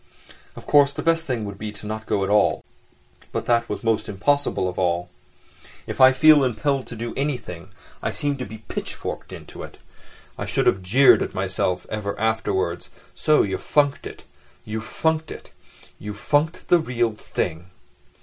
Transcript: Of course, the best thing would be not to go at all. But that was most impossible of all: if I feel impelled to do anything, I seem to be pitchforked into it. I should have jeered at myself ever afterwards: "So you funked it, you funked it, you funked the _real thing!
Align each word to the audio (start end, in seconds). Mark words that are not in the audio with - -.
Of 0.55 0.65
course, 0.65 0.93
the 0.93 1.03
best 1.03 1.27
thing 1.27 1.45
would 1.45 1.59
be 1.59 1.71
not 1.83 2.01
to 2.01 2.07
go 2.07 2.23
at 2.23 2.29
all. 2.31 2.65
But 3.31 3.45
that 3.45 3.69
was 3.69 3.83
most 3.83 4.09
impossible 4.09 4.67
of 4.67 4.79
all: 4.79 5.11
if 5.85 6.01
I 6.01 6.11
feel 6.11 6.43
impelled 6.43 6.87
to 6.87 6.95
do 6.95 7.13
anything, 7.15 7.69
I 8.01 8.09
seem 8.09 8.35
to 8.37 8.45
be 8.47 8.63
pitchforked 8.67 9.31
into 9.31 9.61
it. 9.61 9.77
I 10.39 10.47
should 10.47 10.65
have 10.65 10.81
jeered 10.81 11.21
at 11.21 11.35
myself 11.35 11.85
ever 11.87 12.19
afterwards: 12.19 12.89
"So 13.13 13.43
you 13.43 13.59
funked 13.59 14.07
it, 14.07 14.23
you 14.65 14.81
funked 14.81 15.29
it, 15.29 15.51
you 15.99 16.15
funked 16.15 16.69
the 16.69 16.81
_real 16.81 17.15
thing! 17.15 17.69